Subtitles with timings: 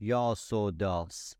[0.00, 1.34] یا سوداس؟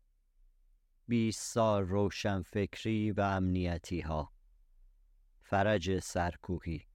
[1.07, 4.33] بیست سال روشن فکری و امنیتی ها
[5.41, 6.85] فرج سرکوهی.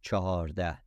[0.00, 0.82] چهارده.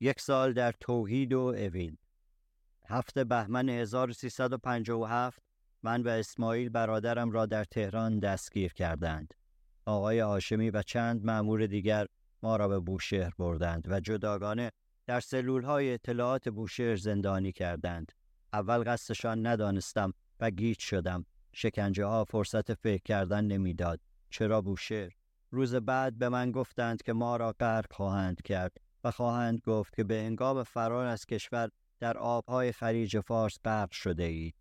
[0.00, 1.98] یک سال در توحید و اوین
[2.86, 5.42] هفته بهمن 1357
[5.82, 9.34] من و اسماعیل برادرم را در تهران دستگیر کردند.
[9.86, 12.06] آقای آشمی و چند مأمور دیگر
[12.42, 14.72] ما را به بوشهر بردند و جداگانه
[15.10, 18.12] در سلول های اطلاعات بوشهر زندانی کردند.
[18.52, 21.26] اول قصدشان ندانستم و گیج شدم.
[21.52, 24.00] شکنجه ها فرصت فکر کردن نمی‌داد.
[24.30, 25.10] چرا بوشهر؟
[25.50, 30.04] روز بعد به من گفتند که ما را غرق خواهند کرد و خواهند گفت که
[30.04, 31.70] به انگام فرار از کشور
[32.00, 34.54] در آبهای خلیج فارس غرق شده اید.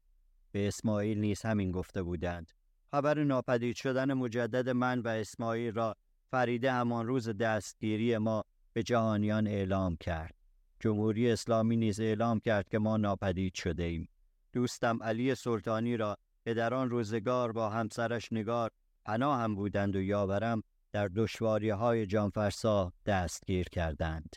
[0.51, 2.51] به اسماعیل نیز همین گفته بودند.
[2.91, 5.95] خبر ناپدید شدن مجدد من و اسماعیل را
[6.31, 8.43] فریده همان روز دستگیری ما
[8.73, 10.38] به جهانیان اعلام کرد.
[10.79, 14.09] جمهوری اسلامی نیز اعلام کرد که ما ناپدید شده ایم.
[14.53, 18.71] دوستم علی سلطانی را که در آن روزگار با همسرش نگار
[19.05, 24.35] پناه هم بودند و یاورم در دشواری های جانفرسا دستگیر کردند.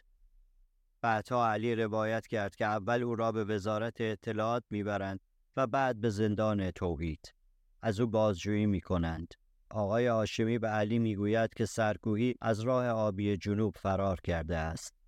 [1.00, 5.20] بعدها علی روایت کرد که اول او را به وزارت اطلاعات می‌برند
[5.56, 7.34] و بعد به زندان توحید.
[7.82, 9.34] از او بازجویی می کنند.
[9.70, 15.01] آقای آشمی به علی می‌گوید که سرکوهی از راه آبی جنوب فرار کرده است.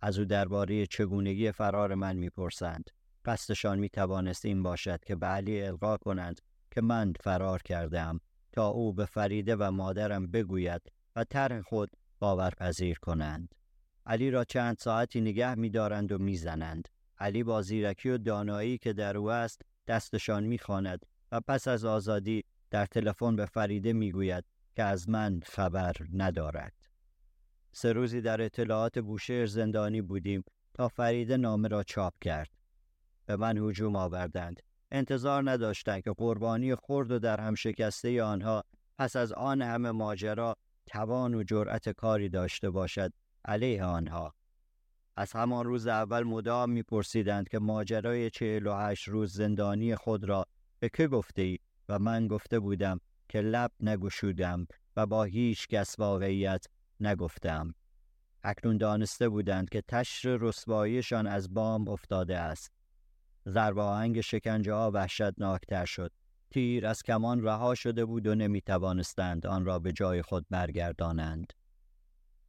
[0.00, 2.90] از او درباره چگونگی فرار من می‌پرسند.
[3.24, 8.20] قصدشان می توانست این باشد که به علی القا کنند که من فرار کردم
[8.52, 10.82] تا او به فریده و مادرم بگوید
[11.16, 13.54] و طرح خود باورپذیر کنند.
[14.06, 16.88] علی را چند ساعتی نگه میدارند و می‌زنند.
[17.18, 22.44] علی با زیرکی و دانایی که در او است دستشان می‌خواند و پس از آزادی
[22.70, 24.44] در تلفن به فریده می‌گوید
[24.76, 26.72] که از من خبر ندارد.
[27.78, 32.50] سه روزی در اطلاعات بوشهر زندانی بودیم تا فریده نامه را چاپ کرد.
[33.26, 34.62] به من هجوم آوردند.
[34.90, 38.64] انتظار نداشتند که قربانی خرد و در هم شکسته آنها
[38.98, 40.56] پس از آن همه ماجرا
[40.86, 43.12] توان و جرأت کاری داشته باشد
[43.44, 44.34] علیه آنها.
[45.16, 50.46] از همان روز اول مدام میپرسیدند که ماجرای چهل و هشت روز زندانی خود را
[50.78, 51.58] به که گفته ای
[51.88, 56.66] و من گفته بودم که لب نگشودم و با هیچ کس واقعیت
[57.00, 57.74] نگفتم.
[58.42, 62.72] اکنون دانسته بودند که تشر رسواییشان از بام افتاده است.
[63.48, 66.12] ضرب آهنگ شکنجه ها وحشتناکتر شد.
[66.50, 71.52] تیر از کمان رها شده بود و نمی توانستند آن را به جای خود برگردانند.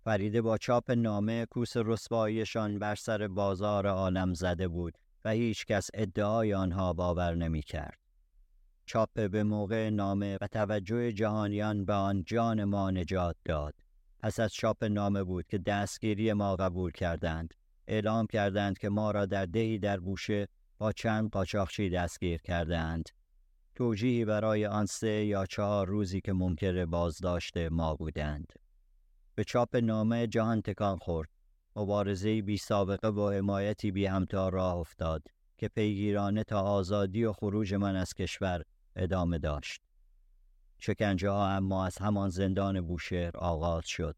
[0.03, 5.89] فریده با چاپ نامه کوس رسواییشان بر سر بازار عالم زده بود و هیچ کس
[5.93, 7.97] ادعای آنها باور نمی کرد.
[8.85, 13.73] چاپ به موقع نامه و توجه جهانیان به آن جان ما نجات داد.
[14.19, 17.53] پس از چاپ نامه بود که دستگیری ما قبول کردند.
[17.87, 20.47] اعلام کردند که ما را در دهی در بوشه
[20.77, 23.09] با چند قاچاقچی دستگیر کردند.
[23.75, 28.53] توجیهی برای آن سه یا چهار روزی که ممکن بازداشت ما بودند.
[29.35, 31.29] به چاپ نامه جهان تکان خورد.
[31.75, 35.23] مبارزه بی سابقه و حمایتی بی همتا راه افتاد
[35.57, 38.63] که پیگیرانه تا آزادی و خروج من از کشور
[38.95, 39.86] ادامه داشت.
[40.79, 44.15] شکنجه ها اما از همان زندان بوشهر آغاز شد.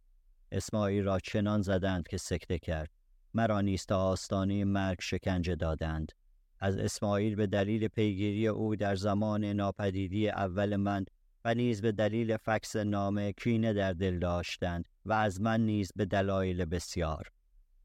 [0.51, 2.89] اسماعیل را چنان زدند که سکته کرد.
[3.33, 6.11] مرا نیز تا آستانه مرگ شکنجه دادند.
[6.59, 11.05] از اسماعیل به دلیل پیگیری او در زمان ناپدیدی اول من
[11.45, 16.05] و نیز به دلیل فکس نامه کینه در دل داشتند و از من نیز به
[16.05, 17.31] دلایل بسیار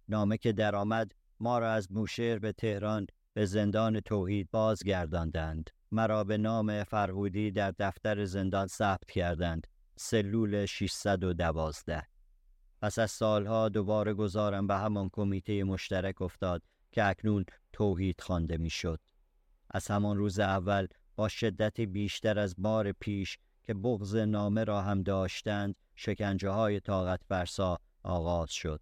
[0.08, 6.38] نامه که درآمد ما را از موشهر به تهران به زندان توحید بازگرداندند مرا به
[6.38, 9.66] نام فرهودی در دفتر زندان ثبت کردند
[9.96, 12.02] سلول 612
[12.82, 16.62] پس از سالها دوباره گذارم به همان کمیته مشترک افتاد
[16.92, 19.00] که اکنون توحید خوانده می‌شد.
[19.70, 25.02] از همان روز اول با شدت بیشتر از بار پیش که بغض نامه را هم
[25.02, 28.80] داشتند شکنجه های طاقت فرسا آغاز شد.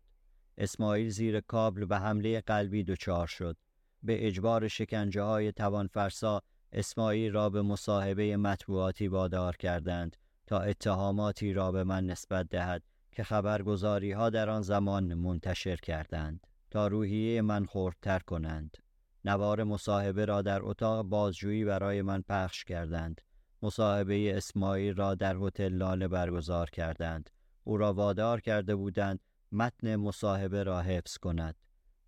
[0.58, 3.56] اسماعیل زیر کابل به حمله قلبی دچار شد.
[4.02, 6.42] به اجبار شکنجه های توان فرسا
[6.72, 10.16] اسماعیل را به مصاحبه مطبوعاتی وادار کردند
[10.46, 12.82] تا اتهاماتی را به من نسبت دهد
[13.12, 18.76] که خبرگزاری ها در آن زمان منتشر کردند تا روحیه من خردتر کنند.
[19.24, 23.20] نوار مصاحبه را در اتاق بازجویی برای من پخش کردند.
[23.62, 27.30] مصاحبه اسماعیل را در هتل لاله برگزار کردند.
[27.64, 29.20] او را وادار کرده بودند
[29.52, 31.56] متن مصاحبه را حفظ کند.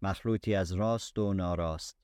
[0.02, 1.96] مخلوطی از راست و ناراست.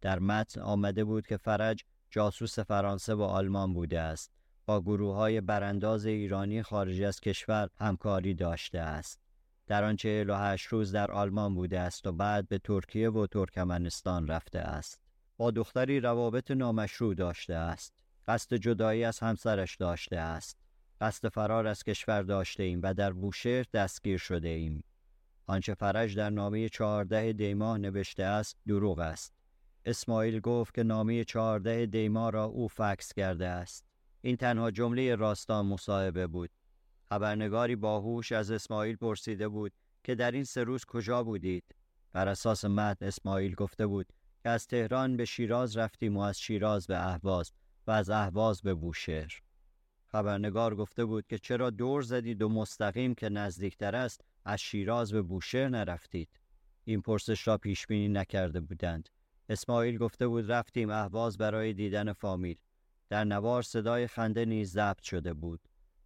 [0.00, 4.32] در متن آمده بود که فرج جاسوس فرانسه و آلمان بوده است.
[4.66, 9.20] با گروه های برانداز ایرانی خارج از کشور همکاری داشته است.
[9.66, 13.26] در آن چهل و هشت روز در آلمان بوده است و بعد به ترکیه و
[13.26, 15.00] ترکمنستان رفته است.
[15.36, 17.94] با دختری روابط نامشروع داشته است.
[18.26, 20.58] قصد جدایی از همسرش داشته است.
[21.00, 24.84] قصد فرار از کشور داشته ایم و در بوشهر دستگیر شده ایم.
[25.46, 29.43] آنچه فرج در نامه چهارده دیماه نوشته است دروغ است.
[29.86, 33.84] اسماعیل گفت که نامه چهارده دیما را او فکس کرده است.
[34.20, 36.50] این تنها جمله راستان مصاحبه بود.
[37.04, 39.72] خبرنگاری باهوش از اسماعیل پرسیده بود
[40.04, 41.64] که در این سه روز کجا بودید؟
[42.12, 44.06] بر اساس متن اسماعیل گفته بود
[44.42, 47.52] که از تهران به شیراز رفتیم و از شیراز به اهواز
[47.86, 49.40] و از اهواز به بوشهر.
[50.06, 55.22] خبرنگار گفته بود که چرا دور زدید و مستقیم که نزدیکتر است از شیراز به
[55.22, 56.40] بوشهر نرفتید
[56.84, 59.08] این پرسش را پیش بینی نکرده بودند
[59.48, 62.56] اسماعیل گفته بود رفتیم اهواز برای دیدن فامیل.
[63.08, 65.60] در نوار صدای خنده نیز ضبط شده بود.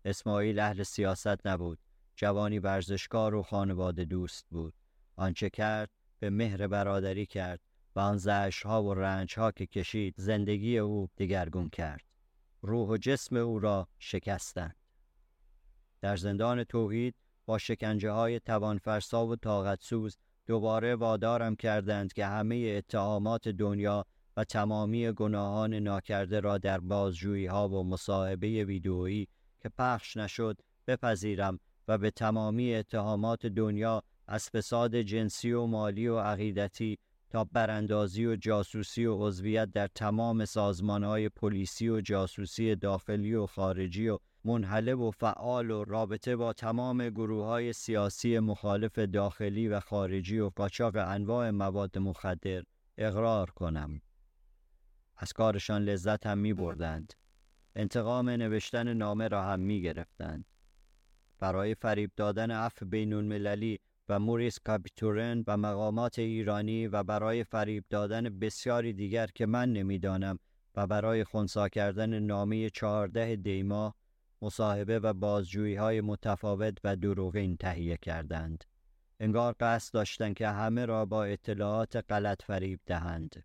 [0.05, 1.79] اسماعیل اهل سیاست نبود.
[2.17, 4.75] جوانی ورزشکار و خانواده دوست بود.
[5.17, 7.61] آنچه کرد به مهر برادری کرد
[7.97, 12.05] و آن زشها و رنجها که کشید زندگی او دگرگون کرد.
[12.63, 14.77] روح و جسم او را شکستند.
[16.01, 17.15] در زندان توحید
[17.47, 20.17] با شکنجه های توانفرسا و طاقتسوز
[20.49, 24.05] دوباره وادارم کردند که همه اتهامات دنیا
[24.37, 29.29] و تمامی گناهان ناکرده را در بازجویی ها و مصاحبه ویدئویی
[29.63, 36.19] که پخش نشد بپذیرم و به تمامی اتهامات دنیا از فساد جنسی و مالی و
[36.19, 36.99] عقیدتی
[37.31, 40.45] تا براندازی و جاسوسی و عضویت در تمام
[40.89, 44.19] های پلیسی و جاسوسی داخلی و خارجی و
[44.49, 50.49] منحله و فعال و رابطه با تمام گروه های سیاسی مخالف داخلی و خارجی و
[50.49, 52.63] قاچاق انواع مواد مخدر
[52.99, 54.01] اقرار کنم.
[55.17, 57.13] از کارشان لذت هم می بردند.
[57.77, 60.45] انتقام نوشتن نامه را هم می گرفتند.
[61.39, 63.79] برای فریب دادن عفو بین المللی
[64.09, 70.39] و موریس کاپیتورن و مقامات ایرانی و برای فریب دادن بسیاری دیگر که من نمی‌دانم
[70.75, 73.95] و برای خونسا کردن نامه چهارده دیما
[74.43, 78.65] مصاحبه و بازجویی های متفاوت و دروغین تهیه کردند.
[79.21, 83.45] انگار قصد داشتند که همه را با اطلاعات غلط فریب دهند.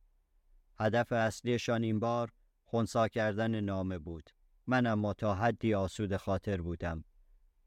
[0.79, 2.31] هدف اصلیشان این بار
[2.63, 4.29] خونسا کردن نامه بود.
[4.67, 7.03] من اما تا حدی آسود خاطر بودم.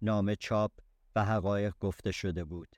[0.02, 0.72] نامه چاپ
[1.16, 2.68] و حقایق گفته شده بود.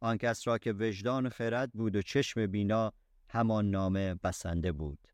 [0.00, 2.92] آن کس را که وجدان خرد بود و چشم بینا
[3.28, 5.08] همان نامه بسنده بود.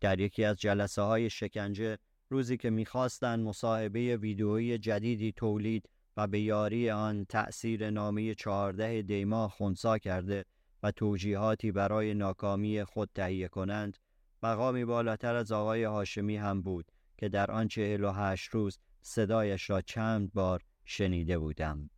[0.00, 1.98] در یکی از جلسه های شکنجه
[2.32, 9.48] روزی که می‌خواستند مصاحبه ویدئویی جدیدی تولید و به یاری آن تأثیر نامه چهارده دیما
[9.48, 10.44] خونسا کرده
[10.82, 13.98] و توجیهاتی برای ناکامی خود تهیه کنند
[14.42, 19.70] مقامی بالاتر از آقای هاشمی هم بود که در آن چهل و هشت روز صدایش
[19.70, 21.90] را چند بار شنیده بودم.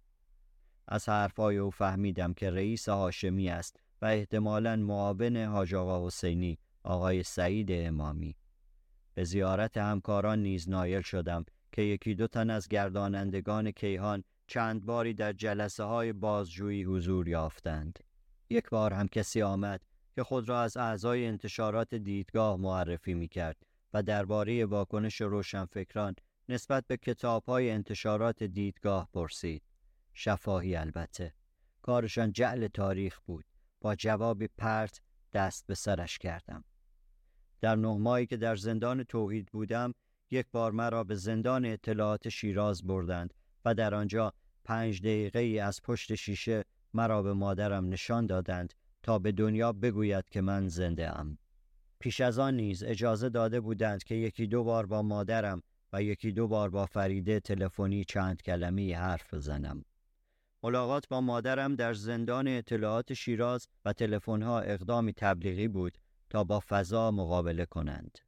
[0.88, 7.22] از حرفهای او فهمیدم که رئیس هاشمی است و احتمالا معاون حاج آقا حسینی آقای
[7.22, 8.36] سعید امامی.
[9.14, 15.14] به زیارت همکاران نیز نایل شدم که یکی دو تن از گردانندگان کیهان چند باری
[15.14, 17.98] در جلسه های بازجویی حضور یافتند.
[18.50, 19.80] یک بار هم کسی آمد
[20.14, 23.56] که خود را از اعضای انتشارات دیدگاه معرفی می کرد
[23.92, 26.14] و درباره واکنش روشنفکران
[26.48, 29.62] نسبت به کتاب های انتشارات دیدگاه پرسید.
[30.14, 31.34] شفاهی البته.
[31.82, 33.44] کارشان جعل تاریخ بود.
[33.80, 35.00] با جوابی پرت
[35.32, 36.64] دست به سرش کردم.
[37.64, 39.94] در نه ماهی که در زندان توحید بودم
[40.30, 44.32] یک بار مرا به زندان اطلاعات شیراز بردند و در آنجا
[44.64, 50.28] پنج دقیقه ای از پشت شیشه مرا به مادرم نشان دادند تا به دنیا بگوید
[50.28, 51.38] که من زنده ام.
[51.98, 56.32] پیش از آن نیز اجازه داده بودند که یکی دو بار با مادرم و یکی
[56.32, 59.84] دو بار با فریده تلفنی چند کلمی حرف بزنم.
[60.62, 65.98] ملاقات با مادرم در زندان اطلاعات شیراز و تلفن‌ها اقدامی تبلیغی بود
[66.42, 68.18] با فضا مقابله کنند.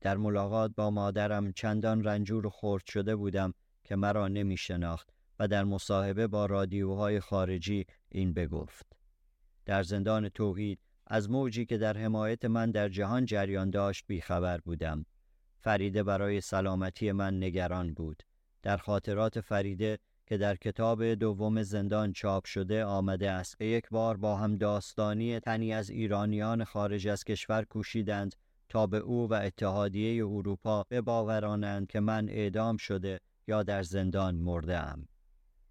[0.00, 3.54] در ملاقات با مادرم چندان رنجور و خورد شده بودم
[3.84, 5.08] که مرا نمی شناخت
[5.38, 8.86] و در مصاحبه با رادیوهای خارجی این بگفت.
[9.64, 15.06] در زندان توحید از موجی که در حمایت من در جهان جریان داشت بیخبر بودم.
[15.58, 18.22] فریده برای سلامتی من نگران بود.
[18.62, 24.16] در خاطرات فریده که در کتاب دوم زندان چاپ شده آمده است که یک بار
[24.16, 28.36] با هم داستانی تنی از ایرانیان خارج از کشور کوشیدند
[28.68, 34.78] تا به او و اتحادیه اروپا بباورانند که من اعدام شده یا در زندان مرده
[34.78, 35.08] ام.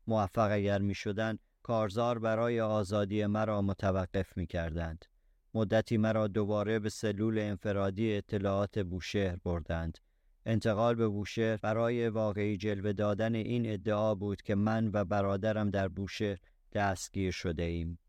[0.07, 5.05] موفق اگر می شدن کارزار برای آزادی مرا متوقف می کردند.
[5.53, 9.97] مدتی مرا دوباره به سلول انفرادی اطلاعات بوشهر بردند
[10.45, 15.87] انتقال به بوشهر برای واقعی جلوه دادن این ادعا بود که من و برادرم در
[15.87, 16.37] بوشهر
[16.73, 17.99] دستگیر شده ایم.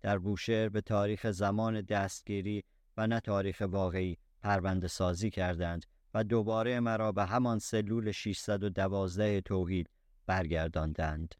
[0.00, 2.64] در بوشهر به تاریخ زمان دستگیری
[2.96, 9.90] و نه تاریخ واقعی پرونده سازی کردند و دوباره مرا به همان سلول 612 توحید
[10.26, 11.34] برگرداندند.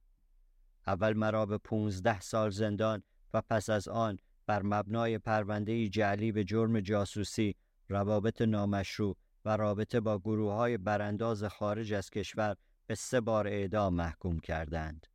[0.86, 3.02] اول مرا به 15 سال زندان
[3.34, 7.56] و پس از آن بر مبنای پرونده جعلی به جرم جاسوسی،
[7.88, 12.56] روابط نامشروع و رابطه با گروه های برانداز خارج از کشور
[12.86, 15.06] به سه بار اعدام محکوم کردند.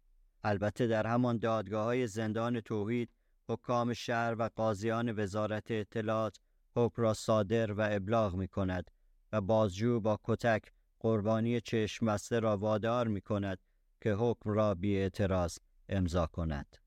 [0.43, 3.09] البته در همان دادگاه های زندان توحید
[3.49, 6.39] حکام شهر و قاضیان وزارت اطلاعات
[6.75, 8.91] حکم را صادر و ابلاغ می کند
[9.31, 13.59] و بازجو با کتک قربانی چشم را وادار می کند
[14.01, 15.57] که حکم را بی اعتراض
[15.89, 16.77] امضا کند.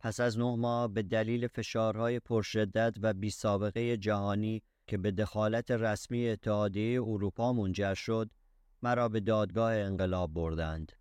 [0.00, 5.70] پس از نه ماه به دلیل فشارهای پرشدت و بی سابقه جهانی که به دخالت
[5.70, 8.30] رسمی اتحادیه اروپا منجر شد،
[8.82, 10.92] مرا به دادگاه انقلاب بردند.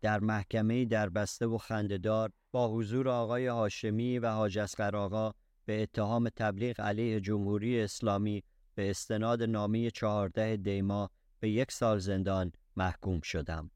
[0.00, 4.58] در محکمه در بسته و خندهدار با حضور آقای هاشمی و حاج
[4.94, 5.32] آقا
[5.64, 8.42] به اتهام تبلیغ علیه جمهوری اسلامی
[8.74, 11.10] به استناد نامی چهارده دیما
[11.40, 13.70] به یک سال زندان محکوم شدم.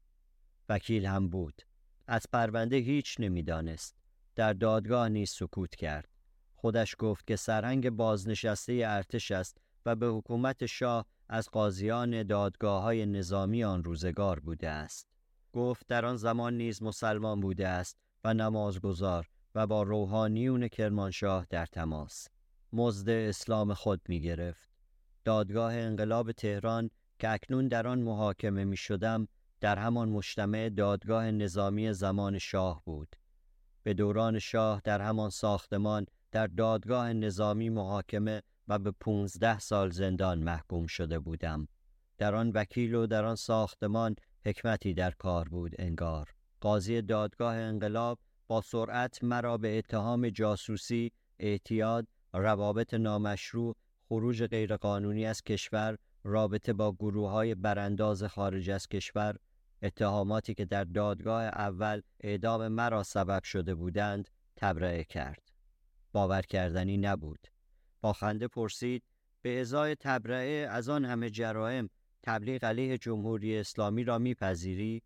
[0.69, 1.61] وکیل هم بود.
[2.07, 3.95] از پرونده هیچ نمی‌دانست.
[4.35, 6.10] در دادگاه نیز سکوت کرد.
[6.61, 13.05] خودش گفت که سرهنگ بازنشسته ارتش است و به حکومت شاه از قاضیان دادگاه های
[13.05, 15.07] نظامی آن روزگار بوده است.
[15.53, 21.65] گفت در آن زمان نیز مسلمان بوده است و نمازگزار و با روحانیون کرمانشاه در
[21.65, 22.27] تماس.
[22.73, 24.69] مزد اسلام خود می گرفت.
[25.25, 26.89] دادگاه انقلاب تهران
[27.19, 29.27] که اکنون در آن محاکمه می شدم
[29.61, 33.15] در همان مجتمع دادگاه نظامی زمان شاه بود.
[33.83, 40.43] به دوران شاه در همان ساختمان در دادگاه نظامی محاکمه و به پونزده سال زندان
[40.43, 41.67] محکوم شده بودم.
[42.17, 46.29] در آن وکیل و در آن ساختمان حکمتی در کار بود انگار.
[46.61, 53.75] قاضی دادگاه انقلاب با سرعت مرا به اتهام جاسوسی، اعتیاد، روابط نامشروع،
[54.09, 59.35] خروج غیرقانونی از کشور، رابطه با گروه های برانداز خارج از کشور،
[59.81, 65.50] اتهاماتی که در دادگاه اول اعدام مرا سبب شده بودند، تبرئه کرد.
[66.11, 67.47] باور کردنی نبود.
[68.01, 69.03] با خنده پرسید
[69.41, 71.89] به ازای تبرئه از آن همه جرائم
[72.23, 75.01] تبلیغ علیه جمهوری اسلامی را میپذیری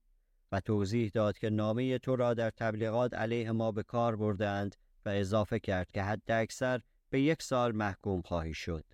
[0.51, 5.09] و توضیح داد که نامه تو را در تبلیغات علیه ما به کار بردند و
[5.09, 8.85] اضافه کرد که حد اکثر به یک سال محکوم خواهی شد.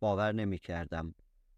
[0.00, 1.14] باور نمی کردم.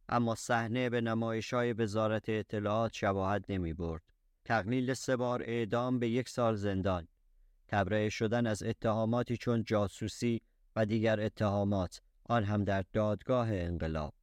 [0.08, 4.02] اما صحنه به نمایش های وزارت اطلاعات شباهت نمی برد.
[4.44, 7.08] تقلیل سه بار اعدام به یک سال زندان.
[7.68, 10.40] تبرئه شدن از اتهاماتی چون جاسوسی
[10.76, 14.14] و دیگر اتهامات آن هم در دادگاه انقلاب.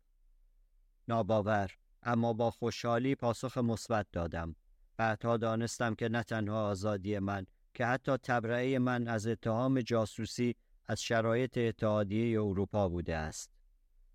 [1.07, 1.71] ناباور
[2.03, 4.55] اما با خوشحالی پاسخ مثبت دادم.
[4.97, 11.01] بعدها دانستم که نه تنها آزادی من که حتی تبرئه من از اتهام جاسوسی از
[11.01, 13.51] شرایط اتحادیه اروپا بوده است.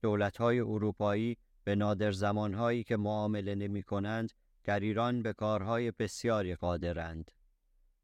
[0.03, 4.33] دولت‌های اروپایی به نادر زمانهایی که معامله نمی کنند
[4.65, 7.31] در ایران به کارهای بسیاری قادرند.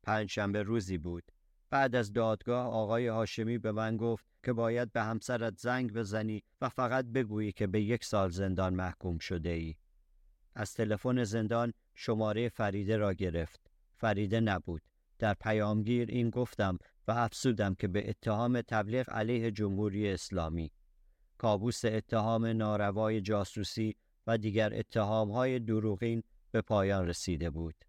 [0.07, 1.33] پنجشنبه روزی بود.
[1.71, 6.69] بعد از دادگاه آقای هاشمی به من گفت که باید به همسرت زنگ بزنی و
[6.69, 9.75] فقط بگویی که به یک سال زندان محکوم شده ای.
[10.55, 13.71] از تلفن زندان شماره فریده را گرفت.
[13.97, 14.83] فریده نبود.
[15.19, 20.71] در پیامگیر این گفتم و افسودم که به اتهام تبلیغ علیه جمهوری اسلامی
[21.39, 23.97] کابوس اتهام ناروای جاسوسی
[24.27, 27.86] و دیگر اتهامهای دروغین به پایان رسیده بود.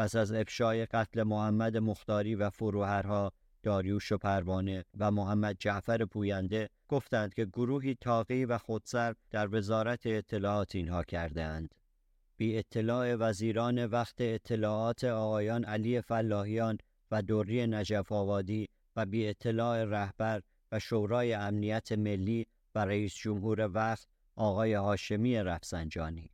[0.00, 6.70] پس از افشای قتل محمد مختاری و فروهرها داریوش و پروانه و محمد جعفر پوینده
[6.88, 11.74] گفتند که گروهی تاقی و خودسر در وزارت اطلاعات اینها کردهاند.
[12.36, 16.78] بی اطلاع وزیران وقت اطلاعات آقایان علی فلاحیان
[17.10, 20.42] و دوری نجف آبادی و بی اطلاع رهبر
[20.72, 26.30] و شورای امنیت ملی و رئیس جمهور وقت آقای هاشمی رفسنجانی.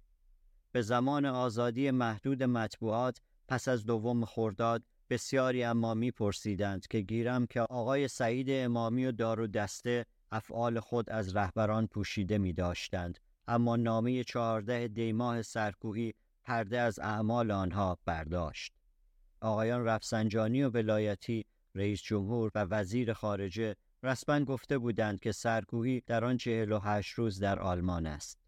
[0.72, 7.60] به زمان آزادی محدود مطبوعات پس از دوم خرداد بسیاری اما میپرسیدند که گیرم که
[7.60, 14.24] آقای سعید امامی و دارو دسته افعال خود از رهبران پوشیده می داشتند اما نامه
[14.24, 18.72] چهارده دیماه سرکوهی پرده از اعمال آنها برداشت.
[19.40, 26.24] آقایان رفسنجانی و ولایتی رئیس جمهور و وزیر خارجه رسما گفته بودند که سرکوهی در
[26.24, 28.38] آن چهل و هشت روز در آلمان است.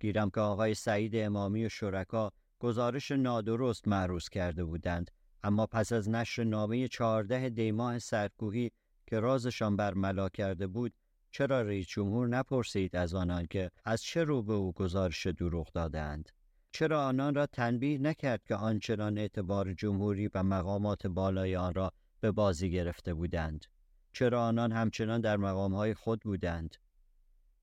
[0.00, 5.10] گیرم که آقای سعید امامی و شرکا گزارش نادرست معروض کرده بودند
[5.42, 8.70] اما پس از نشر نامه چهارده دیماه سرکوهی
[9.06, 10.92] که رازشان برملا کرده بود
[11.30, 16.28] چرا رئیس جمهور نپرسید از آنان که از چه رو به او گزارش دروغ دادند؟
[16.72, 22.30] چرا آنان را تنبیه نکرد که آنچنان اعتبار جمهوری و مقامات بالای آن را به
[22.30, 23.64] بازی گرفته بودند؟
[24.12, 26.76] چرا آنان همچنان در مقامهای خود بودند؟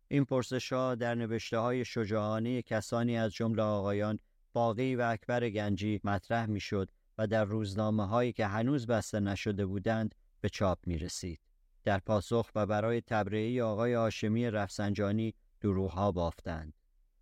[0.08, 4.20] این پرسش ها در نوشته های شجاعانه کسانی از جمله آقایان
[4.58, 10.16] باقی و اکبر گنجی مطرح می‌شد و در روزنامه هایی که هنوز بسته نشده بودند
[10.42, 11.40] به چاپ می رسید.
[11.84, 16.74] در پاسخ و برای تبرئه آقای آشمی رفسنجانی دروغها بافتند.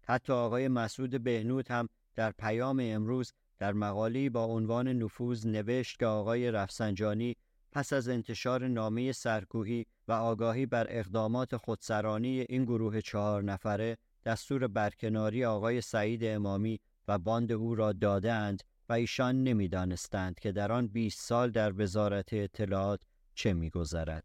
[0.07, 6.05] حتی آقای مسعود بهنود هم در پیام امروز در مقالی با عنوان نفوذ نوشت که
[6.05, 7.35] آقای رفسنجانی
[7.71, 14.67] پس از انتشار نامه سرکوهی و آگاهی بر اقدامات خودسرانی این گروه چهار نفره دستور
[14.67, 20.87] برکناری آقای سعید امامی و باند او را دادهاند و ایشان نمی‌دانستند که در آن
[20.87, 23.01] 20 سال در وزارت اطلاعات
[23.33, 24.23] چه میگذرد.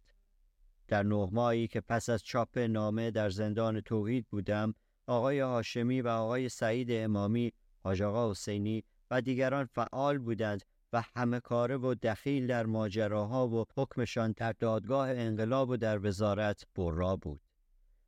[0.89, 4.75] در نه ماهی که پس از چاپ نامه در زندان توحید بودم
[5.07, 11.41] آقای هاشمی و آقای سعید امامی حاج آقا حسینی و دیگران فعال بودند و همه
[11.41, 17.41] کاره و دخیل در ماجراها و حکمشان در دادگاه انقلاب و در وزارت برا بود.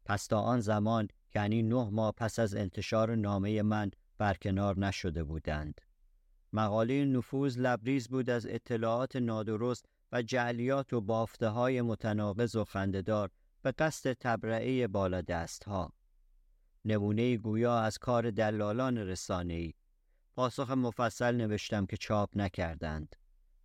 [0.04, 3.90] پس تا آن زمان یعنی نه ماه پس از انتشار نامه من
[4.22, 5.80] برکنار نشده بودند.
[6.52, 13.30] مقاله نفوذ لبریز بود از اطلاعات نادرست و جعلیات و بافته های متناقض و خندهدار
[13.62, 15.92] به قصد تبرعه بالا دست ها.
[16.84, 19.74] نمونه گویا از کار دلالان رسانه‌ای
[20.34, 23.16] پاسخ مفصل نوشتم که چاپ نکردند.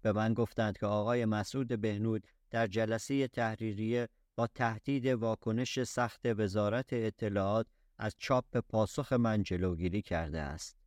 [0.02, 6.94] به من گفتند که آقای مسعود بهنود در جلسه تحریریه با تهدید واکنش سخت وزارت
[6.94, 10.78] اطلاعات از چاپ پاسخ من جلوگیری کرده است.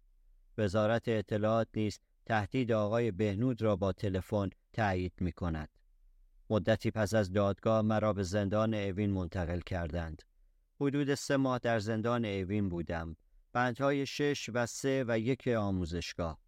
[0.58, 5.68] وزارت اطلاعات نیز تهدید آقای بهنود را با تلفن تایید می کند.
[6.50, 10.22] مدتی پس از دادگاه مرا به زندان اوین منتقل کردند.
[10.80, 13.16] حدود سه ماه در زندان اوین بودم.
[13.52, 16.38] بندهای شش و سه و یک آموزشگاه.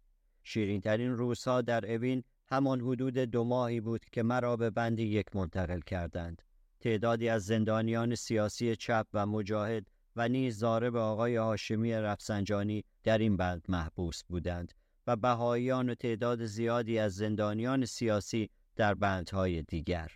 [0.43, 5.79] شیرینترین روزها در اوین همان حدود دو ماهی بود که مرا به بند یک منتقل
[5.79, 6.41] کردند.
[6.79, 13.37] تعدادی از زندانیان سیاسی چپ و مجاهد و نیز زارب آقای هاشمی رفسنجانی در این
[13.37, 14.73] بند محبوس بودند
[15.07, 20.11] و بهاییان و تعداد زیادی از زندانیان سیاسی در بندهای دیگر.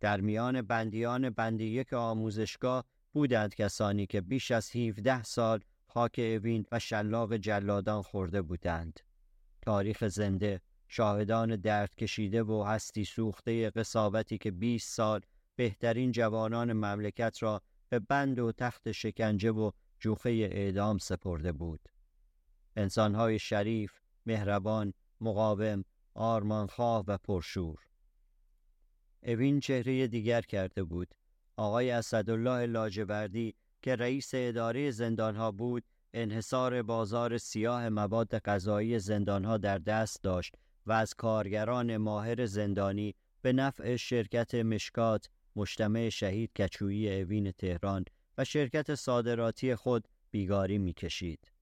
[0.00, 6.66] در میان بندیان بند یک آموزشگاه بودند کسانی که بیش از 17 سال خاک اوین
[6.72, 9.00] و شلاق جلادان خورده بودند.
[9.62, 15.20] تاریخ زنده شاهدان درد کشیده و هستی سوخته قصابتی که 20 سال
[15.56, 21.80] بهترین جوانان مملکت را به بند و تخت شکنجه و جوخه اعدام سپرده بود.
[22.76, 23.92] انسانهای شریف،
[24.26, 27.78] مهربان، مقاوم، آرمانخواه و پرشور.
[29.22, 31.14] اوین چهره دیگر کرده بود.
[31.56, 39.78] آقای اسدالله لاجوردی که رئیس اداره زندانها بود انحصار بازار سیاه مواد غذایی زندانها در
[39.78, 40.54] دست داشت
[40.86, 45.28] و از کارگران ماهر زندانی به نفع شرکت مشکات
[45.60, 48.04] مجتمع شهید کچویی اوین تهران
[48.38, 51.52] و شرکت صادراتی خود بیگاری می‌کشید.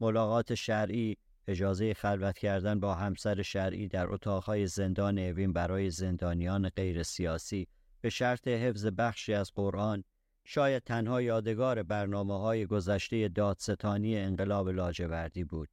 [0.00, 1.16] ملاقات شرعی
[1.48, 7.68] اجازه خلوت کردن با همسر شرعی در اتاقهای زندان اوین برای زندانیان غیر سیاسی
[8.00, 10.04] به شرط حفظ بخشی از قرآن
[10.44, 15.68] شاید تنها یادگار برنامه های گذشته دادستانی انقلاب لاجوردی بود.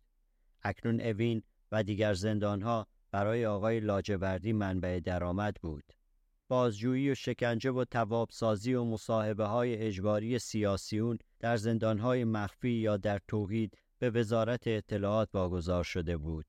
[0.64, 5.84] اکنون اوین و دیگر زندانها برای آقای لاجوردی منبع درآمد بود.
[6.52, 13.20] بازجویی و شکنجه و توابسازی و مصاحبه های اجباری سیاسیون در زندانهای مخفی یا در
[13.28, 16.46] توحید به وزارت اطلاعات واگذار شده بود.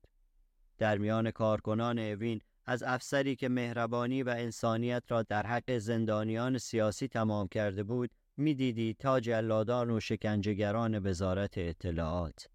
[0.77, 7.07] در میان کارکنان اوین از افسری که مهربانی و انسانیت را در حق زندانیان سیاسی
[7.07, 12.47] تمام کرده بود می‌دیدی تا جلادان و شکنجهگران وزارت اطلاعات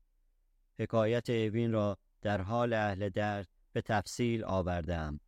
[0.78, 5.20] حکایت اوین را در حال اهل درد به تفصیل آوردم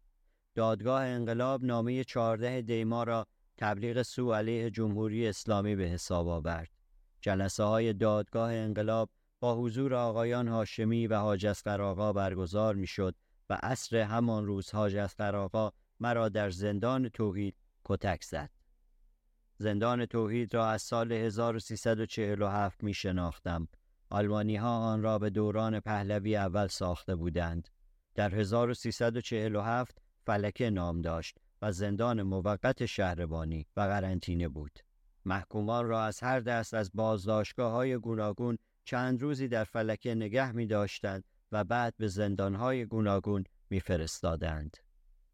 [0.54, 6.70] دادگاه انقلاب نامه 14 دیما را تبلیغ سو علیه جمهوری اسلامی به حساب آورد
[7.20, 9.10] جلسه های دادگاه انقلاب
[9.40, 13.14] با حضور آقایان هاشمی و حاج اسقر برگزار می‌شد
[13.50, 15.48] و عصر همان روز حاج اسقر
[16.00, 18.50] مرا در زندان توحید کتک زد
[19.58, 23.68] زندان توحید را از سال 1347 می شناختم.
[24.10, 27.68] آلمانی ها آن را به دوران پهلوی اول ساخته بودند.
[28.14, 29.98] در 1347
[30.30, 34.78] فلکه نام داشت و زندان موقت شهربانی و قرنطینه بود.
[35.24, 40.66] محکومان را از هر دست از بازداشتگاه های گوناگون چند روزی در فلکه نگه می
[40.66, 44.76] داشتند و بعد به زندان های گوناگون می فرستادند.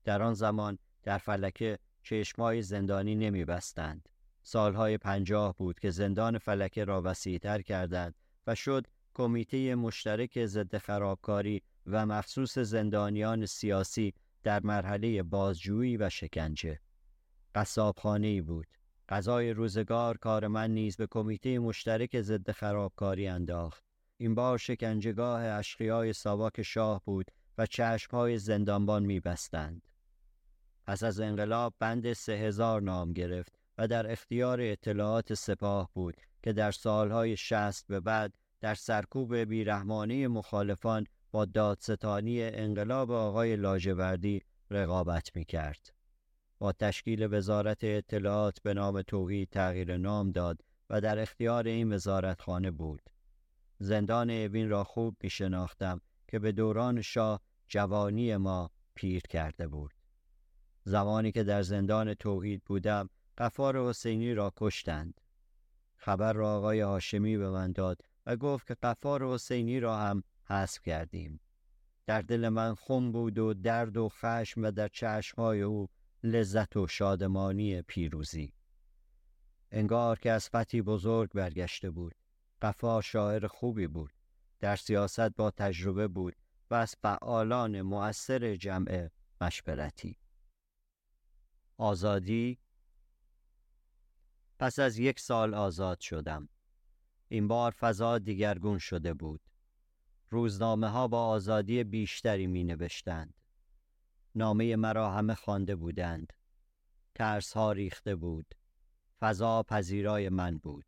[0.05, 4.09] در آن زمان در فلکه چشمای زندانی نمی بستند.
[4.43, 8.15] سالهای پنجاه بود که زندان فلکه را وسیعتر کردند
[8.47, 14.15] و شد کمیته مشترک ضد خرابکاری و مخصوص زندانیان سیاسی
[14.47, 16.81] در مرحله بازجویی و شکنجه.
[17.55, 18.67] قصابخانه بود.
[19.09, 23.85] غذای روزگار کار من نیز به کمیته مشترک ضد خرابکاری انداخت.
[24.17, 29.89] این بار شکنجهگاه اشقیای ساواک شاه بود و چشمهای زندانبان میبستند.
[30.87, 36.53] پس از انقلاب بند سه هزار نام گرفت و در اختیار اطلاعات سپاه بود که
[36.53, 45.37] در سالهای شست به بعد در سرکوب بیرحمانه مخالفان با دادستانی انقلاب آقای لاجوردی رقابت
[45.37, 45.93] می کرد.
[46.59, 50.61] با تشکیل وزارت اطلاعات به نام توحید تغییر نام داد
[50.91, 53.03] و در اختیار این وزارتخانه بود.
[53.79, 59.93] زندان اوین را خوب می شناختم که به دوران شاه جوانی ما پیر کرده بود.
[60.85, 65.21] زمانی که در زندان توحید بودم قفار حسینی را کشتند.
[65.97, 70.83] خبر را آقای هاشمی به من داد و گفت که قفار حسینی را هم حذف
[70.83, 71.41] کردیم.
[72.07, 75.89] در دل من خون بود و درد و خشم و در چشمهای او
[76.23, 78.53] لذت و شادمانی پیروزی.
[79.71, 82.15] انگار که از فتی بزرگ برگشته بود.
[82.63, 84.13] قفار شاعر خوبی بود.
[84.61, 86.37] در سیاست با تجربه بود
[86.71, 89.09] و از فعالان مؤثر جمع
[89.41, 90.19] مشورتی.
[91.77, 92.59] آزادی
[94.59, 96.49] پس از یک سال آزاد شدم.
[97.29, 99.41] این بار فضا دیگرگون شده بود.
[100.31, 103.35] روزنامه ها با آزادی بیشتری می نوشتند.
[104.35, 106.33] نامه مرا همه خوانده بودند.
[107.15, 108.55] ترس ها ریخته بود.
[109.21, 110.85] فضا پذیرای من بود.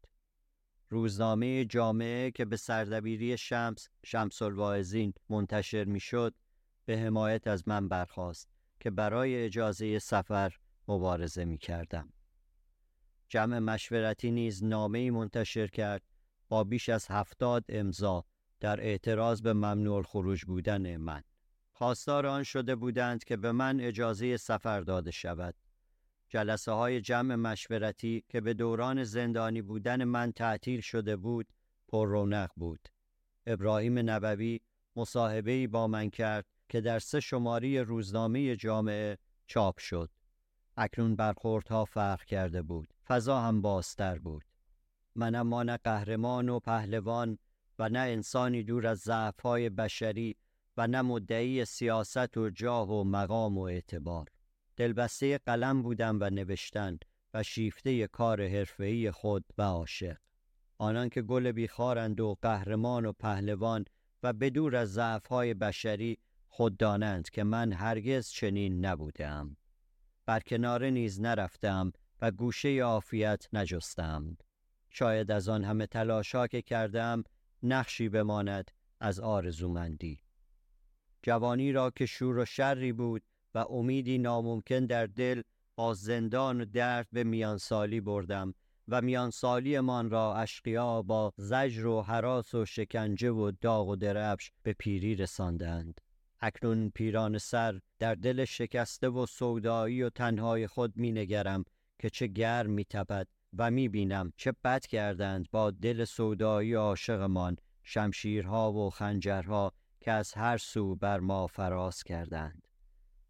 [0.88, 6.34] روزنامه جامعه که به سردبیری شمس شمس الواعظین منتشر می شد
[6.84, 8.48] به حمایت از من برخواست
[8.80, 10.56] که برای اجازه سفر
[10.88, 12.12] مبارزه می کردم.
[13.28, 16.02] جمع مشورتی نیز نامه منتشر کرد
[16.48, 18.24] با بیش از هفتاد امضا
[18.60, 21.22] در اعتراض به ممنوع خروج بودن من.
[21.72, 25.54] خواستار آن شده بودند که به من اجازه سفر داده شود.
[26.28, 31.46] جلسه های جمع مشورتی که به دوران زندانی بودن من تعطیل شده بود
[31.88, 32.88] پر رونق بود.
[33.46, 34.60] ابراهیم نبوی
[34.96, 40.10] مصاحبه‌ای با من کرد که در سه شماری روزنامه جامعه چاپ شد.
[40.76, 42.94] اکنون برخوردها فرق کرده بود.
[43.04, 44.44] فضا هم بازتر بود.
[45.14, 47.38] من اما نه قهرمان و پهلوان
[47.78, 50.36] و نه انسانی دور از ضعفهای بشری
[50.76, 54.26] و نه مدعی سیاست و جاه و مقام و اعتبار.
[54.76, 56.98] دلبسته قلم بودم و نوشتن
[57.34, 60.16] و شیفته کار حرفه‌ای خود و عاشق.
[60.78, 63.84] آنان که گل بیخارند و قهرمان و پهلوان
[64.22, 69.56] و بدور از ضعفهای بشری خود دانند که من هرگز چنین نبودم.
[70.26, 74.36] بر کناره نیز نرفتم و گوشه عافیت نجستم.
[74.90, 77.24] شاید از آن همه تلاشا که کردم
[77.62, 80.20] نقشی بماند از آرزومندی.
[81.22, 83.22] جوانی را که شور و شری بود
[83.54, 85.42] و امیدی ناممکن در دل
[85.76, 88.54] با زندان و درد به میانسالی بردم
[88.88, 94.52] و میانسالی من را اشقیا با زجر و حراس و شکنجه و داغ و دربش
[94.62, 96.00] به پیری رساندند.
[96.40, 101.64] اکنون پیران سر در دل شکسته و سودایی و تنهای خود می نگرم
[101.98, 102.84] که چه گرم می
[103.58, 110.34] و می بینم چه بد کردند با دل سودایی عاشقمان شمشیرها و خنجرها که از
[110.34, 112.68] هر سو بر ما فراز کردند.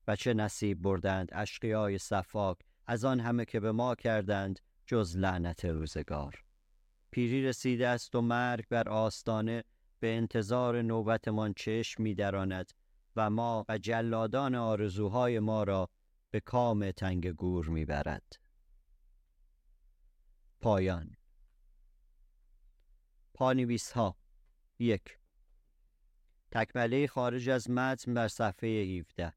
[0.09, 5.65] و چه نصیب بردند اشقیای صفاک از آن همه که به ما کردند جز لعنت
[5.65, 6.45] روزگار.
[7.11, 9.65] پیری رسیده است و مرگ بر آستانه
[10.01, 12.73] به انتظار نوبتمان چشم میدراند
[13.17, 15.89] و ما و جلادان آرزوهای ما را
[16.31, 18.48] به کام تنگ گور می‌برد.
[20.61, 21.17] پایان.
[23.35, 24.17] پانویس ها
[24.79, 25.19] یک.
[26.51, 29.33] تکمله خارج از متن بر صفحه 17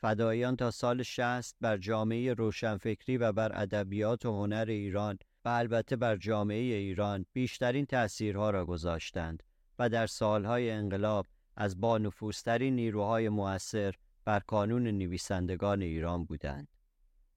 [0.00, 5.96] فدایان تا سال 60 بر جامعه روشنفکری و بر ادبیات و هنر ایران و البته
[5.96, 9.42] بر جامعه ایران بیشترین تأثیرها را گذاشتند
[9.78, 16.77] و در سالهای انقلاب از با نفوذترین نیروهای مؤثر بر کانون نویسندگان ایران بودند.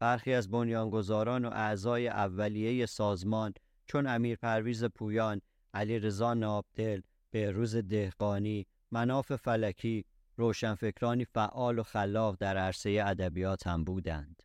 [0.02, 3.54] برخی از بنیانگذاران و اعضای اولیه سازمان
[3.86, 5.42] چون امیر پرویز پویان،
[5.74, 10.06] علی رضا نابدل، بهروز دهقانی، مناف فلکی،
[10.38, 14.44] روشنفکرانی فعال و خلاق در عرصه ادبیات هم بودند.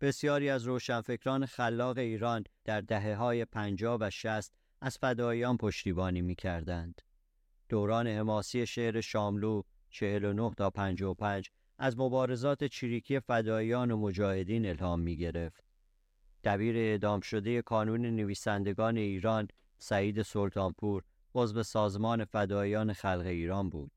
[0.00, 6.34] بسیاری از روشنفکران خلاق ایران در دهه های پنجاه و شست از فدایان پشتیبانی می
[6.34, 7.00] کردند.
[7.68, 11.50] دوران حماسی شعر شاملو 49 تا 55
[11.82, 15.64] از مبارزات چریکی فدایان و مجاهدین الهام می گرفت.
[16.44, 21.02] دبیر اعدام شده کانون نویسندگان ایران سعید سلطانپور
[21.34, 23.90] عضو سازمان فدایان خلق ایران بود.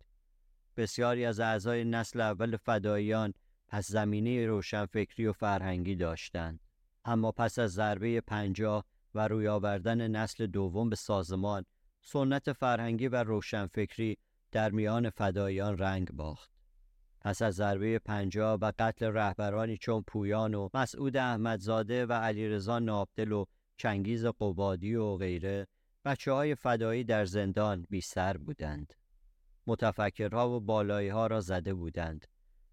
[0.78, 3.34] بسیاری از اعضای نسل اول فدایان
[3.70, 6.60] از زمینه روشنفکری و فرهنگی داشتند
[7.06, 11.66] اما پس از ضربه پنجاه و روی آوردن نسل دوم به سازمان
[12.02, 14.18] سنت فرهنگی و روشنفکری
[14.52, 16.54] در میان فدایان رنگ باخت
[17.24, 23.32] پس از ضربه پنجاه و قتل رهبرانی چون پویان و مسعود احمدزاده و علیرضا نابدل
[23.32, 23.46] و
[23.78, 25.68] چنگیز قبادی و غیره
[26.06, 28.94] بچه های فدایی در زندان بی سر بودند.
[29.68, 32.28] متفکرها و بالایی ها را زده بودند.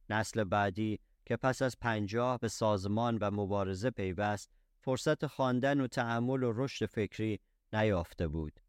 [0.08, 6.42] نسل بعدی که پس از پنجاه به سازمان و مبارزه پیوست فرصت خواندن و تحمل
[6.42, 7.40] و رشد فکری
[7.72, 8.60] نیافته بود.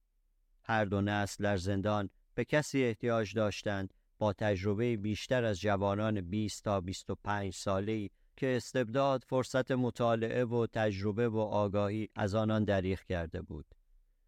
[0.63, 6.63] هر دو نسل در زندان به کسی احتیاج داشتند با تجربه بیشتر از جوانان 20
[6.63, 13.41] تا 25 ساله‌ای که استبداد فرصت مطالعه و تجربه و آگاهی از آنان دریغ کرده
[13.41, 13.65] بود.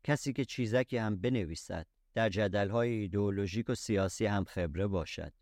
[0.03, 5.33] کسی که چیزکی هم بنویسد در جدلهای ایدئولوژیک و سیاسی هم خبره باشد.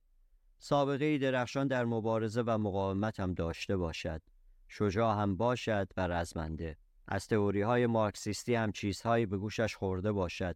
[0.60, 4.22] سابقه درخشان در مبارزه و مقاومت هم داشته باشد.
[4.68, 6.78] شجاع هم باشد و رزمنده.
[7.08, 10.56] از تئوری های مارکسیستی هم چیزهایی به گوشش خورده باشد.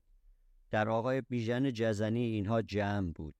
[0.72, 3.36] در آقای بیژن جزنی اینها جمع بود.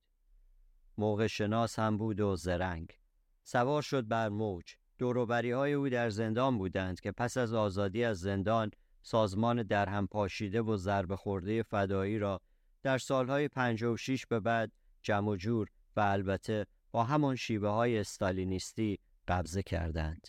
[0.98, 2.98] موقع شناس هم بود و زرنگ.
[3.44, 4.74] سوار شد بر موج.
[4.98, 8.70] دوروبری های او در زندان بودند که پس از آزادی از زندان
[9.02, 12.40] سازمان در هم پاشیده و ضرب خورده فدایی را
[12.82, 18.98] در سالهای 56 به بعد جمع و جور و البته با همان شیوه های استالینیستی
[19.28, 20.28] قبضه کردند.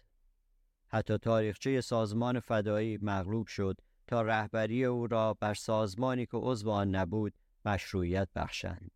[0.88, 3.78] حتی تاریخچه سازمان فدایی مغلوب شد
[4.08, 7.34] تا رهبری او را بر سازمانی که عضو آن نبود
[7.66, 8.92] مشروعیت بخشند.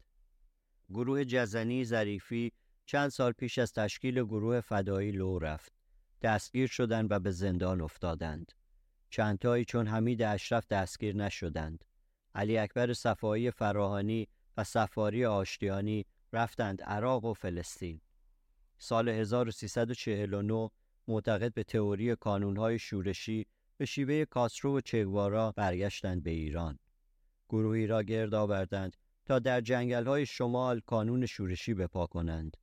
[0.91, 2.51] گروه جزنی ظریفی
[2.85, 5.73] چند سال پیش از تشکیل گروه فدایی لو رفت.
[6.21, 8.51] دستگیر شدند و به زندان افتادند.
[9.09, 11.83] چندتایی چون حمید اشرف دستگیر نشدند.
[12.35, 14.27] علی اکبر صفایی فراهانی
[14.57, 18.01] و سفاری آشتیانی رفتند عراق و فلسطین.
[18.77, 20.69] سال 1349
[21.07, 23.45] معتقد به تئوری کانونهای شورشی
[23.77, 26.79] به شیوه کاسرو و چگوارا برگشتند به ایران.
[27.49, 32.57] گروهی را گرد آوردند تا در جنگل های شمال کانون شورشی بپا کنند.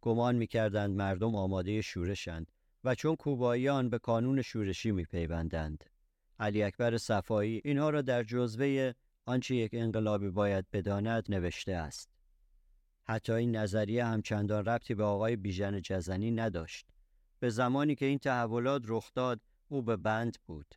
[0.00, 2.52] گمان می‌کردند مردم آماده شورشند
[2.84, 5.84] و چون کوباییان به کانون شورشی میپیوندند.
[6.38, 8.92] علی اکبر صفایی اینها را در جزوه
[9.26, 12.10] آنچه یک انقلابی باید بداند نوشته است.
[13.04, 16.86] حتی این نظریه هم چندان ربطی به آقای بیژن جزنی نداشت.
[17.40, 20.74] به زمانی که این تحولات رخ داد او به بند بود.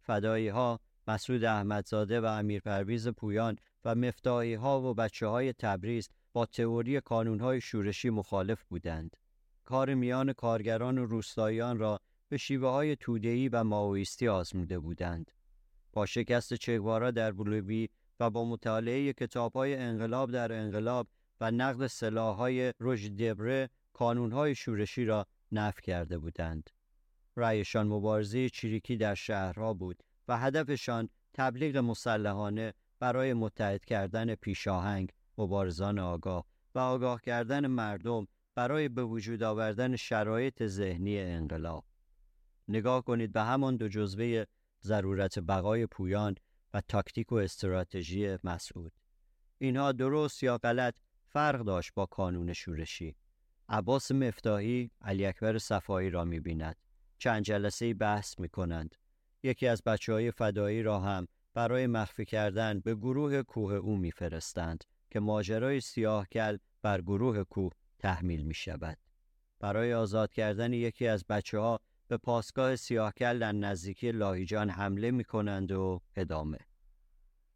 [0.00, 6.08] فدایی ها مسعود احمدزاده و امیر پرویز پویان و مفتاحی ها و بچه های تبریز
[6.32, 9.16] با تئوری کانون های شورشی مخالف بودند.
[9.64, 15.30] کار میان کارگران و روستاییان را به شیوه های تودهی و ماویستی آزموده بودند.
[15.92, 17.88] با شکست چگوارا در بولوی
[18.20, 21.08] و با مطالعه کتاب های انقلاب در انقلاب
[21.40, 22.72] و نقد سلاح های
[23.18, 26.70] دبره کانون های شورشی را نف کرده بودند.
[27.36, 35.98] رایشان مبارزه چریکی در شهرها بود و هدفشان تبلیغ مسلحانه برای متحد کردن پیشاهنگ مبارزان
[35.98, 41.84] آگاه و آگاه کردن مردم برای به وجود آوردن شرایط ذهنی انقلاب.
[42.68, 44.44] نگاه کنید به همان دو جزوه
[44.82, 46.34] ضرورت بقای پویان
[46.74, 48.92] و تاکتیک و استراتژی مسعود.
[49.58, 50.94] اینها درست یا غلط
[51.26, 53.16] فرق داشت با کانون شورشی.
[53.68, 56.76] عباس مفتاحی علی اکبر صفایی را می‌بیند.
[57.18, 58.94] چند جلسه بحث می کنند.
[59.42, 64.84] یکی از بچه های فدایی را هم برای مخفی کردن به گروه کوه او میفرستند
[65.10, 68.98] که ماجرای سیاهکل بر گروه کوه تحمیل می شود.
[69.60, 75.24] برای آزاد کردن یکی از بچه ها به پاسگاه سیاهکل در نزدیکی لاهیجان حمله می
[75.24, 76.58] کنند و ادامه.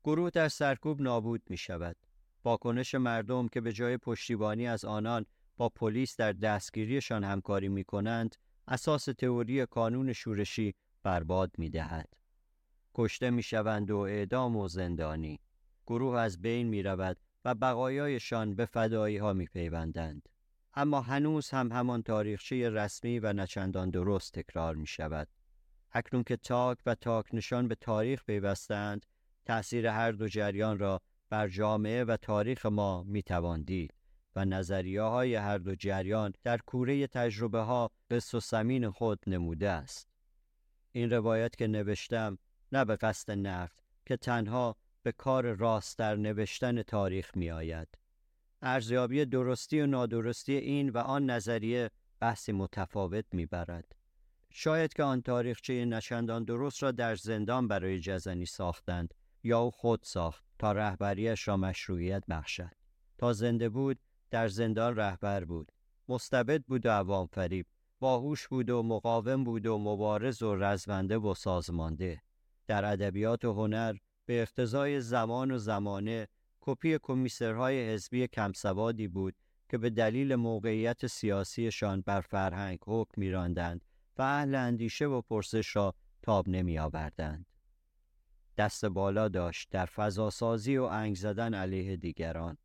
[0.04, 1.96] گروه در سرکوب نابود می شود.
[2.44, 5.26] واکنش مردم که به جای پشتیبانی از آنان
[5.56, 8.36] با پلیس در دستگیریشان همکاری می کنند
[8.68, 12.08] اساس تئوری کانون شورشی برباد می دهد.
[12.94, 15.40] کشته می شوند و اعدام و زندانی.
[15.86, 20.28] گروه از بین می رود و بقایایشان به فدایی ها می پیوندند.
[20.74, 25.28] اما هنوز هم همان تاریخچه رسمی و نچندان درست تکرار می شود.
[25.92, 29.06] اکنون که تاک و تاک نشان به تاریخ پیوستند،
[29.44, 33.94] تأثیر هر دو جریان را بر جامعه و تاریخ ما می توان دید
[34.36, 40.08] و نظریه های هر دو جریان در کوره تجربه ها قص و خود نموده است.
[40.92, 42.38] این روایت که نوشتم
[42.74, 47.88] نه به قصد نقد که تنها به کار راست در نوشتن تاریخ می آید.
[48.62, 53.92] ارزیابی درستی و نادرستی این و آن نظریه بحثی متفاوت می برد.
[54.50, 60.00] شاید که آن تاریخچه نشندان درست را در زندان برای جزنی ساختند یا او خود
[60.02, 62.72] ساخت تا رهبریش را مشروعیت بخشد.
[63.18, 63.98] تا زنده بود
[64.30, 65.72] در زندان رهبر بود.
[66.08, 67.66] مستبد بود و عوام فریب
[68.00, 72.23] باهوش بود و مقاوم بود و مبارز و رزمنده و سازمانده
[72.66, 73.96] در ادبیات و هنر
[74.26, 76.28] به اقتضای زمان و زمانه
[76.60, 79.34] کپی کمیسرهای حزبی کمسوادی بود
[79.68, 83.84] که به دلیل موقعیت سیاسیشان بر فرهنگ حکم میراندند
[84.16, 87.46] و اهل اندیشه و پرسش را تاب نمی آوردند.
[88.56, 92.58] دست بالا داشت در فضاسازی و انگ زدن علیه دیگران.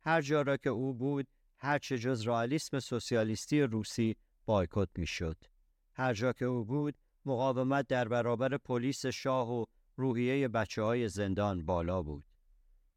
[0.00, 1.26] هر جا را که او بود
[1.58, 5.36] هر چه جز رئالیسم سوسیالیستی روسی بایکوت می‌شد.
[5.92, 9.64] هر جا که او بود مقاومت در برابر پلیس شاه و
[9.96, 12.24] روحیه بچه های زندان بالا بود.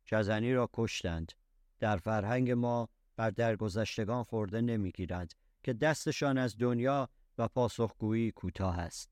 [0.06, 1.32] جزنی را کشتند.
[1.80, 9.12] در فرهنگ ما بر درگذشتگان خورده نمی‌گیرند که دستشان از دنیا و پاسخگویی کوتاه است.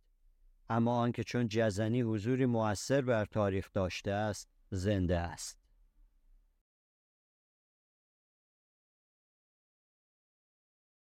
[0.70, 5.60] اما آنکه چون جزنی حضوری مؤثر بر تاریخ داشته است زنده است.